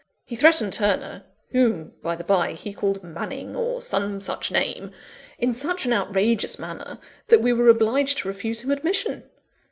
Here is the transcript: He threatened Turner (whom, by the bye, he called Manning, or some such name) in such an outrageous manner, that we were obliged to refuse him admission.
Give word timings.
He 0.25 0.35
threatened 0.35 0.73
Turner 0.73 1.25
(whom, 1.51 1.91
by 2.01 2.15
the 2.15 2.23
bye, 2.23 2.53
he 2.53 2.73
called 2.73 3.03
Manning, 3.03 3.55
or 3.55 3.83
some 3.83 4.19
such 4.19 4.49
name) 4.49 4.89
in 5.37 5.53
such 5.53 5.85
an 5.85 5.93
outrageous 5.93 6.57
manner, 6.57 6.97
that 7.27 7.39
we 7.43 7.53
were 7.53 7.67
obliged 7.69 8.17
to 8.17 8.27
refuse 8.27 8.63
him 8.63 8.71
admission. 8.71 9.25